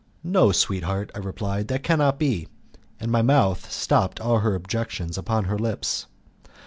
[0.23, 2.47] "No, sweetheart," I replied, "that cannot be."
[2.99, 6.07] And my mouth stopped all her objections upon her lips.